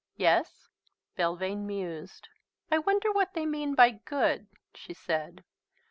"Yes." 0.17 0.67
Belvane 1.15 1.67
mused. 1.67 2.27
"I 2.71 2.79
wonder 2.79 3.11
what 3.11 3.35
they 3.35 3.45
mean 3.45 3.75
by 3.75 3.91
good," 4.03 4.47
she 4.73 4.95
said. 4.95 5.43